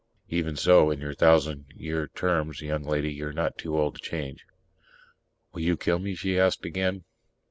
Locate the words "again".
6.65-7.03